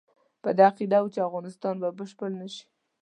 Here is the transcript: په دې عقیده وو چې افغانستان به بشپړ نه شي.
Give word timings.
په 0.43 0.49
دې 0.57 0.63
عقیده 0.69 0.97
وو 1.01 1.13
چې 1.13 1.19
افغانستان 1.27 1.75
به 1.81 1.89
بشپړ 1.97 2.29
نه 2.39 2.47
شي. 2.53 2.65